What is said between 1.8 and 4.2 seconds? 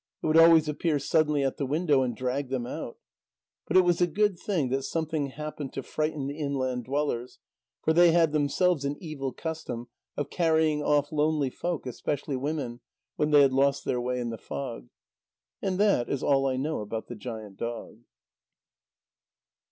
and drag them out. But it was a